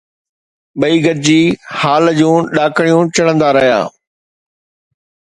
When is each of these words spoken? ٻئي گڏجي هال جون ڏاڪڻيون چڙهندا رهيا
ٻئي 0.79 0.95
گڏجي 1.05 1.39
هال 1.79 2.03
جون 2.19 2.39
ڏاڪڻيون 2.55 3.05
چڙهندا 3.15 3.49
رهيا 3.57 3.79